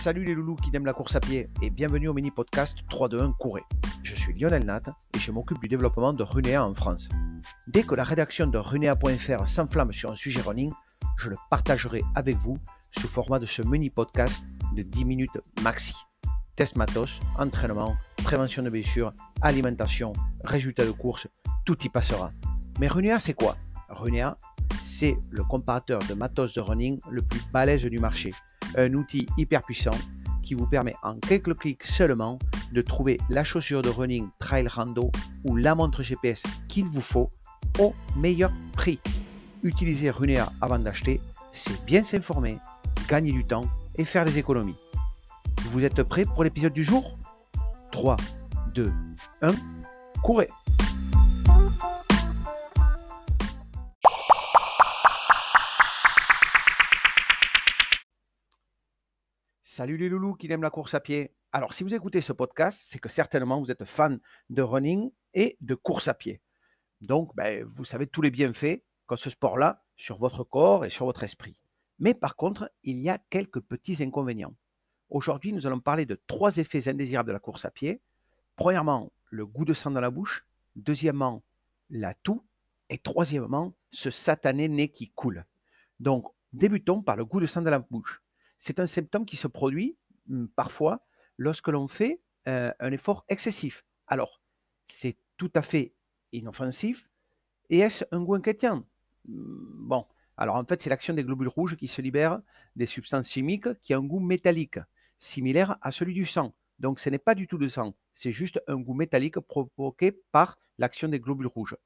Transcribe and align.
Salut 0.00 0.24
les 0.24 0.32
loulous 0.32 0.56
qui 0.56 0.74
aiment 0.74 0.86
la 0.86 0.94
course 0.94 1.14
à 1.14 1.20
pied 1.20 1.50
et 1.60 1.68
bienvenue 1.68 2.08
au 2.08 2.14
mini 2.14 2.30
podcast 2.30 2.78
3-2-1 2.90 3.36
Courez. 3.36 3.64
Je 4.02 4.14
suis 4.14 4.32
Lionel 4.32 4.64
Nat 4.64 4.80
et 5.14 5.18
je 5.18 5.30
m'occupe 5.30 5.60
du 5.60 5.68
développement 5.68 6.14
de 6.14 6.22
Runea 6.22 6.64
en 6.64 6.72
France. 6.72 7.10
Dès 7.68 7.82
que 7.82 7.94
la 7.94 8.02
rédaction 8.02 8.46
de 8.46 8.56
runea.fr 8.56 9.46
s'enflamme 9.46 9.92
sur 9.92 10.10
un 10.10 10.16
sujet 10.16 10.40
running, 10.40 10.72
je 11.18 11.28
le 11.28 11.36
partagerai 11.50 12.00
avec 12.14 12.34
vous 12.36 12.56
sous 12.98 13.08
format 13.08 13.38
de 13.38 13.44
ce 13.44 13.60
mini 13.60 13.90
podcast 13.90 14.42
de 14.74 14.80
10 14.80 15.04
minutes 15.04 15.38
maxi. 15.62 15.92
Test 16.56 16.76
matos, 16.76 17.20
entraînement, 17.36 17.94
prévention 18.24 18.62
de 18.62 18.70
blessures, 18.70 19.12
alimentation, 19.42 20.14
résultats 20.44 20.86
de 20.86 20.92
course, 20.92 21.28
tout 21.66 21.76
y 21.84 21.90
passera. 21.90 22.32
Mais 22.78 22.88
Runea 22.88 23.18
c'est 23.18 23.34
quoi? 23.34 23.58
Runea, 23.90 24.38
c'est 24.80 25.18
le 25.30 25.44
comparateur 25.44 26.00
de 26.08 26.14
matos 26.14 26.54
de 26.54 26.62
running 26.62 26.98
le 27.10 27.20
plus 27.20 27.42
balèze 27.52 27.84
du 27.84 27.98
marché 27.98 28.32
un 28.76 28.94
outil 28.94 29.26
hyper 29.36 29.62
puissant 29.62 29.96
qui 30.42 30.54
vous 30.54 30.66
permet 30.66 30.94
en 31.02 31.14
quelques 31.16 31.56
clics 31.56 31.84
seulement 31.84 32.38
de 32.72 32.80
trouver 32.80 33.18
la 33.28 33.44
chaussure 33.44 33.82
de 33.82 33.88
running 33.88 34.28
trail 34.38 34.66
rando 34.68 35.10
ou 35.44 35.56
la 35.56 35.74
montre 35.74 36.02
GPS 36.02 36.42
qu'il 36.68 36.86
vous 36.86 37.00
faut 37.00 37.30
au 37.78 37.94
meilleur 38.16 38.50
prix. 38.72 39.00
Utilisez 39.62 40.10
Runea 40.10 40.50
avant 40.60 40.78
d'acheter, 40.78 41.20
c'est 41.50 41.84
bien 41.84 42.02
s'informer, 42.02 42.58
gagner 43.08 43.32
du 43.32 43.44
temps 43.44 43.64
et 43.96 44.04
faire 44.04 44.24
des 44.24 44.38
économies. 44.38 44.76
Vous 45.66 45.84
êtes 45.84 46.02
prêts 46.02 46.24
pour 46.24 46.44
l'épisode 46.44 46.72
du 46.72 46.84
jour? 46.84 47.18
3, 47.92 48.16
2, 48.74 48.92
1, 49.42 49.50
courez 50.22 50.48
Salut 59.72 59.96
les 59.96 60.08
loulous 60.08 60.34
qui 60.34 60.50
aiment 60.50 60.64
la 60.64 60.70
course 60.70 60.94
à 60.94 61.00
pied. 61.00 61.32
Alors, 61.52 61.74
si 61.74 61.84
vous 61.84 61.94
écoutez 61.94 62.20
ce 62.20 62.32
podcast, 62.32 62.82
c'est 62.86 62.98
que 62.98 63.08
certainement 63.08 63.60
vous 63.60 63.70
êtes 63.70 63.84
fan 63.84 64.18
de 64.48 64.62
running 64.62 65.12
et 65.32 65.56
de 65.60 65.76
course 65.76 66.08
à 66.08 66.14
pied. 66.14 66.40
Donc, 67.00 67.32
ben, 67.36 67.64
vous 67.76 67.84
savez 67.84 68.08
tous 68.08 68.20
les 68.20 68.32
bienfaits 68.32 68.82
qu'ont 69.06 69.14
ce 69.14 69.30
sport-là 69.30 69.84
sur 69.96 70.18
votre 70.18 70.42
corps 70.42 70.84
et 70.84 70.90
sur 70.90 71.04
votre 71.04 71.22
esprit. 71.22 71.54
Mais 72.00 72.14
par 72.14 72.34
contre, 72.34 72.68
il 72.82 72.98
y 72.98 73.08
a 73.08 73.18
quelques 73.30 73.60
petits 73.60 74.02
inconvénients. 74.02 74.56
Aujourd'hui, 75.08 75.52
nous 75.52 75.68
allons 75.68 75.78
parler 75.78 76.04
de 76.04 76.20
trois 76.26 76.56
effets 76.56 76.88
indésirables 76.88 77.28
de 77.28 77.34
la 77.34 77.38
course 77.38 77.64
à 77.64 77.70
pied. 77.70 78.00
Premièrement, 78.56 79.12
le 79.30 79.46
goût 79.46 79.64
de 79.64 79.72
sang 79.72 79.92
dans 79.92 80.00
la 80.00 80.10
bouche. 80.10 80.44
Deuxièmement, 80.74 81.44
la 81.90 82.14
toux. 82.14 82.44
Et 82.88 82.98
troisièmement, 82.98 83.72
ce 83.92 84.10
satané 84.10 84.66
nez 84.66 84.88
qui 84.88 85.10
coule. 85.10 85.46
Donc, 86.00 86.26
débutons 86.52 87.02
par 87.02 87.14
le 87.14 87.24
goût 87.24 87.38
de 87.38 87.46
sang 87.46 87.62
dans 87.62 87.70
la 87.70 87.78
bouche 87.78 88.20
c'est 88.60 88.78
un 88.78 88.86
symptôme 88.86 89.26
qui 89.26 89.36
se 89.36 89.48
produit 89.48 89.96
mmh, 90.28 90.46
parfois 90.54 91.04
lorsque 91.36 91.68
l'on 91.68 91.88
fait 91.88 92.20
un 92.46 92.90
effort 92.90 93.24
excessif. 93.28 93.84
Alors, 94.06 94.40
c'est 94.88 95.16
tout 95.36 95.50
à 95.54 95.62
fait 95.62 95.94
inoffensif. 96.32 97.08
Et 97.68 97.78
est-ce 97.78 98.04
un 98.10 98.22
goût 98.22 98.34
inquiétant? 98.34 98.84
Mmh, 99.26 99.86
Bon, 99.88 100.06
alors 100.36 100.56
en 100.56 100.64
fait, 100.64 100.82
c'est 100.82 100.90
l'action 100.90 101.14
des 101.14 101.24
globules 101.24 101.48
rouges 101.48 101.76
qui 101.76 101.88
se 101.88 102.00
libèrent 102.00 102.40
des 102.76 102.86
substances 102.86 103.28
chimiques 103.28 103.72
qui 103.80 103.94
ont 103.94 103.98
un 103.98 104.06
goût 104.06 104.20
métallique, 104.20 104.78
similaire 105.18 105.76
à 105.82 105.90
celui 105.90 106.14
du 106.14 106.26
sang. 106.26 106.54
Donc, 106.78 106.98
ce 106.98 107.10
n'est 107.10 107.18
pas 107.18 107.34
du 107.34 107.46
tout 107.46 107.58
de 107.58 107.68
sang, 107.68 107.94
c'est 108.14 108.32
juste 108.32 108.62
un 108.66 108.76
goût 108.76 108.94
métallique 108.94 109.38
provoqué 109.38 110.12
par 110.12 110.58
l'action 110.78 111.08
des 111.08 111.20
globules 111.20 111.46
rouges. 111.46 111.76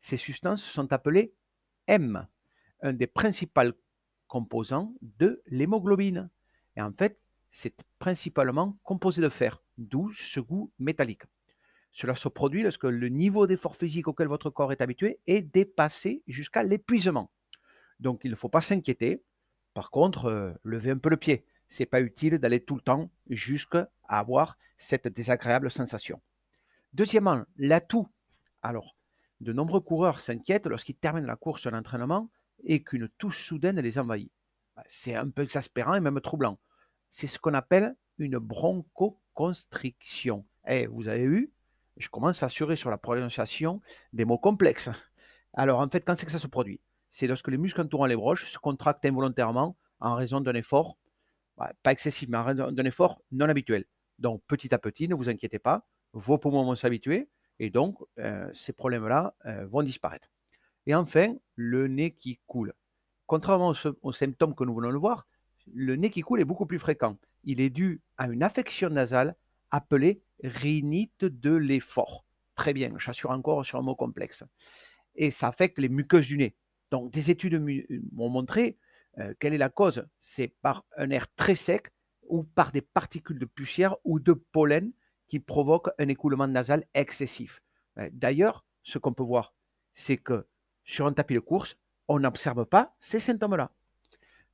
Ces 0.00 0.16
substances 0.16 0.62
sont 0.62 0.92
appelées 0.92 1.34
M, 1.86 2.26
un 2.82 2.92
des 2.92 3.06
principaux 3.06 3.72
composant 4.30 4.94
de 5.18 5.42
l'hémoglobine. 5.48 6.30
Et 6.76 6.80
en 6.80 6.92
fait, 6.92 7.18
c'est 7.50 7.84
principalement 7.98 8.78
composé 8.84 9.20
de 9.20 9.28
fer, 9.28 9.60
d'où 9.76 10.12
ce 10.12 10.38
goût 10.38 10.70
métallique. 10.78 11.24
Cela 11.90 12.14
se 12.14 12.28
produit 12.28 12.62
lorsque 12.62 12.84
le 12.84 13.08
niveau 13.08 13.48
d'effort 13.48 13.76
physique 13.76 14.06
auquel 14.06 14.28
votre 14.28 14.48
corps 14.48 14.70
est 14.70 14.80
habitué 14.80 15.18
est 15.26 15.42
dépassé 15.42 16.22
jusqu'à 16.28 16.62
l'épuisement. 16.62 17.28
Donc 17.98 18.20
il 18.22 18.30
ne 18.30 18.36
faut 18.36 18.48
pas 18.48 18.60
s'inquiéter. 18.60 19.24
Par 19.74 19.90
contre, 19.90 20.26
euh, 20.26 20.52
levez 20.62 20.92
un 20.92 20.98
peu 20.98 21.10
le 21.10 21.16
pied. 21.16 21.44
C'est 21.66 21.86
pas 21.86 22.00
utile 22.00 22.38
d'aller 22.38 22.60
tout 22.60 22.76
le 22.76 22.82
temps 22.82 23.10
jusqu'à 23.28 23.90
avoir 24.04 24.56
cette 24.78 25.08
désagréable 25.08 25.72
sensation. 25.72 26.20
Deuxièmement, 26.92 27.44
l'atout. 27.56 28.08
Alors, 28.62 28.96
de 29.40 29.52
nombreux 29.52 29.80
coureurs 29.80 30.20
s'inquiètent 30.20 30.66
lorsqu'ils 30.66 30.94
terminent 30.94 31.26
la 31.26 31.36
course 31.36 31.66
l'entraînement 31.66 32.30
et 32.64 32.82
qu'une 32.82 33.08
touche 33.18 33.44
soudaine 33.44 33.80
les 33.80 33.98
envahit. 33.98 34.30
Bah, 34.76 34.84
c'est 34.86 35.14
un 35.14 35.28
peu 35.28 35.42
exaspérant 35.42 35.94
et 35.94 36.00
même 36.00 36.20
troublant. 36.20 36.58
C'est 37.08 37.26
ce 37.26 37.38
qu'on 37.38 37.54
appelle 37.54 37.96
une 38.18 38.38
bronchoconstriction. 38.38 40.46
Eh, 40.66 40.86
vous 40.86 41.08
avez 41.08 41.26
vu? 41.26 41.52
Je 41.96 42.08
commence 42.08 42.42
à 42.42 42.46
assurer 42.46 42.76
sur 42.76 42.90
la 42.90 42.98
prononciation 42.98 43.80
des 44.12 44.24
mots 44.24 44.38
complexes. 44.38 44.90
Alors, 45.52 45.80
en 45.80 45.88
fait, 45.88 46.02
quand 46.02 46.14
c'est 46.14 46.26
que 46.26 46.32
ça 46.32 46.38
se 46.38 46.46
produit? 46.46 46.80
C'est 47.10 47.26
lorsque 47.26 47.48
les 47.48 47.58
muscles 47.58 47.80
entourant 47.80 48.06
les 48.06 48.16
broches 48.16 48.50
se 48.50 48.58
contractent 48.58 49.04
involontairement 49.04 49.76
en 49.98 50.14
raison 50.14 50.40
d'un 50.40 50.54
effort, 50.54 50.96
bah, 51.56 51.72
pas 51.82 51.92
excessif, 51.92 52.28
mais 52.28 52.38
en 52.38 52.44
raison 52.44 52.70
d'un 52.70 52.84
effort 52.84 53.20
non 53.32 53.48
habituel. 53.48 53.84
Donc, 54.18 54.42
petit 54.46 54.72
à 54.74 54.78
petit, 54.78 55.08
ne 55.08 55.14
vous 55.14 55.28
inquiétez 55.28 55.58
pas, 55.58 55.86
vos 56.12 56.38
poumons 56.38 56.64
vont 56.64 56.74
s'habituer 56.74 57.28
et 57.58 57.70
donc 57.70 57.98
euh, 58.18 58.48
ces 58.52 58.72
problèmes-là 58.72 59.34
euh, 59.46 59.66
vont 59.66 59.82
disparaître. 59.82 60.28
Et 60.86 60.94
enfin, 60.94 61.34
le 61.54 61.88
nez 61.88 62.12
qui 62.12 62.40
coule. 62.46 62.74
Contrairement 63.26 63.72
aux, 64.02 64.12
symptômes 64.12 64.54
que 64.54 64.64
nous 64.64 64.74
venons 64.74 64.92
de 64.92 64.96
voir, 64.96 65.26
le 65.72 65.96
nez 65.96 66.10
qui 66.10 66.22
coule 66.22 66.40
est 66.40 66.44
beaucoup 66.44 66.66
plus 66.66 66.78
fréquent. 66.78 67.16
Il 67.44 67.60
est 67.60 67.70
dû 67.70 68.00
à 68.16 68.26
une 68.26 68.42
affection 68.42 68.90
nasale 68.90 69.36
appelée 69.70 70.22
rhinite 70.42 71.24
de 71.24 71.54
l'effort. 71.54 72.24
Très 72.54 72.72
bien, 72.72 72.92
j'assure 72.98 73.30
encore 73.30 73.64
sur 73.64 73.78
un 73.78 73.82
mot 73.82 73.94
complexe. 73.94 74.44
Et 75.14 75.30
ça 75.30 75.48
affecte 75.48 75.78
les 75.78 75.88
muqueuses 75.88 76.26
du 76.26 76.38
nez. 76.38 76.54
Donc, 76.90 77.12
des 77.12 77.30
études 77.30 77.62
m'ont 78.12 78.28
montré 78.28 78.78
euh, 79.18 79.34
quelle 79.38 79.54
est 79.54 79.58
la 79.58 79.68
cause. 79.68 80.06
C'est 80.18 80.48
par 80.60 80.84
un 80.96 81.10
air 81.10 81.32
très 81.34 81.54
sec 81.54 81.88
ou 82.28 82.42
par 82.42 82.72
des 82.72 82.82
particules 82.82 83.38
de 83.38 83.44
poussière 83.44 83.96
ou 84.04 84.18
de 84.18 84.32
pollen 84.32 84.92
qui 85.28 85.40
provoquent 85.40 85.90
un 85.98 86.08
écoulement 86.08 86.48
nasal 86.48 86.84
excessif. 86.94 87.62
Euh, 87.98 88.08
d'ailleurs, 88.12 88.64
ce 88.82 88.98
qu'on 88.98 89.12
peut 89.12 89.22
voir, 89.22 89.54
c'est 89.92 90.16
que 90.16 90.46
sur 90.90 91.06
un 91.06 91.12
tapis 91.12 91.34
de 91.34 91.40
course, 91.40 91.76
on 92.08 92.18
n'observe 92.18 92.66
pas 92.66 92.94
ces 92.98 93.20
symptômes-là. 93.20 93.70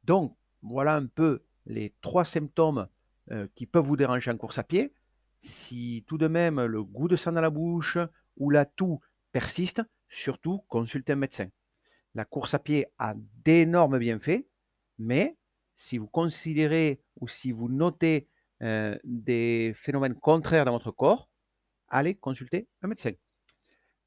Donc, 0.04 0.36
voilà 0.62 0.94
un 0.94 1.06
peu 1.06 1.42
les 1.64 1.94
trois 2.02 2.24
symptômes 2.24 2.88
euh, 3.30 3.48
qui 3.54 3.64
peuvent 3.64 3.84
vous 3.84 3.96
déranger 3.96 4.30
en 4.30 4.36
course 4.36 4.58
à 4.58 4.62
pied. 4.62 4.92
Si 5.40 6.04
tout 6.06 6.18
de 6.18 6.28
même 6.28 6.62
le 6.62 6.82
goût 6.82 7.08
de 7.08 7.16
sang 7.16 7.32
dans 7.32 7.40
la 7.40 7.50
bouche 7.50 7.96
ou 8.36 8.50
la 8.50 8.66
toux 8.66 9.00
persiste, 9.32 9.82
surtout 10.10 10.58
consultez 10.68 11.14
un 11.14 11.16
médecin. 11.16 11.48
La 12.14 12.26
course 12.26 12.52
à 12.52 12.58
pied 12.58 12.86
a 12.98 13.14
d'énormes 13.44 13.98
bienfaits, 13.98 14.46
mais 14.98 15.36
si 15.74 15.96
vous 15.96 16.06
considérez 16.06 17.00
ou 17.20 17.28
si 17.28 17.50
vous 17.50 17.68
notez 17.70 18.28
euh, 18.62 18.98
des 19.04 19.72
phénomènes 19.74 20.14
contraires 20.14 20.66
dans 20.66 20.72
votre 20.72 20.90
corps, 20.90 21.30
allez 21.88 22.14
consulter 22.14 22.68
un 22.82 22.88
médecin. 22.88 23.12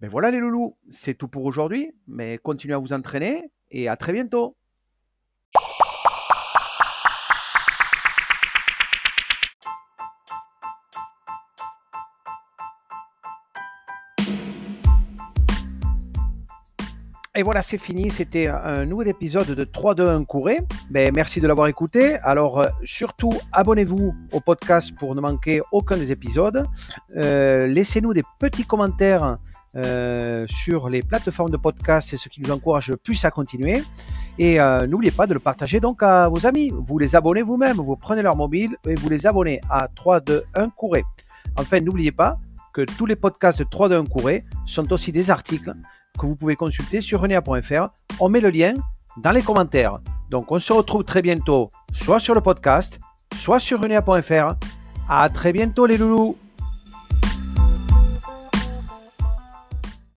Ben 0.01 0.09
voilà 0.09 0.31
les 0.31 0.39
loulous, 0.39 0.77
c'est 0.89 1.13
tout 1.13 1.27
pour 1.27 1.43
aujourd'hui, 1.43 1.91
mais 2.07 2.37
continuez 2.37 2.73
à 2.73 2.77
vous 2.77 2.93
entraîner 2.93 3.51
et 3.69 3.89
à 3.89 3.97
très 3.97 4.13
bientôt. 4.13 4.55
Et 17.35 17.43
voilà, 17.43 17.61
c'est 17.61 17.77
fini. 17.77 18.09
C'était 18.09 18.47
un 18.47 18.85
nouvel 18.85 19.09
épisode 19.09 19.47
de 19.47 19.63
3 19.63 19.95
2 19.95 20.07
1 20.07 20.23
couré. 20.23 20.59
Merci 20.89 21.39
de 21.39 21.47
l'avoir 21.47 21.67
écouté. 21.67 22.15
Alors, 22.23 22.59
euh, 22.59 22.67
surtout, 22.83 23.31
abonnez-vous 23.53 24.13
au 24.31 24.39
podcast 24.39 24.93
pour 24.97 25.13
ne 25.13 25.21
manquer 25.21 25.61
aucun 25.71 25.95
des 25.95 26.11
épisodes. 26.11 26.65
Euh, 27.15 27.67
laissez-nous 27.67 28.13
des 28.13 28.23
petits 28.39 28.65
commentaires 28.65 29.37
euh, 29.75 30.45
sur 30.47 30.89
les 30.89 31.01
plateformes 31.01 31.51
de 31.51 31.57
podcast, 31.57 32.09
c'est 32.09 32.17
ce 32.17 32.29
qui 32.29 32.41
nous 32.41 32.51
encourage 32.51 32.89
le 32.89 32.97
plus 32.97 33.23
à 33.25 33.31
continuer. 33.31 33.83
Et 34.37 34.59
euh, 34.59 34.87
n'oubliez 34.87 35.11
pas 35.11 35.27
de 35.27 35.33
le 35.33 35.39
partager 35.39 35.79
donc 35.79 36.01
à 36.01 36.27
vos 36.29 36.45
amis. 36.45 36.71
Vous 36.73 36.97
les 36.97 37.15
abonnez 37.15 37.41
vous-même, 37.41 37.77
vous 37.77 37.95
prenez 37.95 38.21
leur 38.21 38.35
mobile 38.35 38.75
et 38.87 38.95
vous 38.95 39.09
les 39.09 39.27
abonnez 39.27 39.61
à 39.69 39.87
3, 39.87 40.21
2, 40.21 40.43
1 40.55 40.69
Couré. 40.69 41.03
Enfin, 41.57 41.79
n'oubliez 41.79 42.11
pas 42.11 42.37
que 42.73 42.81
tous 42.81 43.05
les 43.05 43.15
podcasts 43.15 43.59
de 43.59 43.65
3, 43.65 43.89
2, 43.89 43.97
1 43.99 44.05
Couré 44.05 44.45
sont 44.65 44.91
aussi 44.93 45.11
des 45.11 45.29
articles 45.29 45.73
que 46.17 46.25
vous 46.25 46.35
pouvez 46.35 46.55
consulter 46.55 47.01
sur 47.01 47.21
renea.fr. 47.21 47.89
On 48.19 48.29
met 48.29 48.41
le 48.41 48.49
lien 48.49 48.73
dans 49.17 49.31
les 49.31 49.41
commentaires. 49.41 49.99
Donc, 50.29 50.51
on 50.51 50.59
se 50.59 50.73
retrouve 50.73 51.03
très 51.03 51.21
bientôt, 51.21 51.69
soit 51.93 52.19
sur 52.19 52.35
le 52.35 52.41
podcast, 52.41 52.99
soit 53.35 53.59
sur 53.59 53.81
renea.fr. 53.81 54.55
À 55.07 55.29
très 55.29 55.51
bientôt, 55.53 55.85
les 55.85 55.97
loulous! 55.97 56.37